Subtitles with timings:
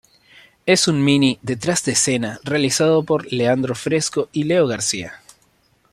[0.65, 5.21] Es un mini "detrás de escena" realizado por Leandro Fresco y Leo García.